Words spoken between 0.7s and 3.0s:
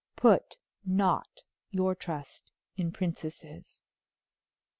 not your trust in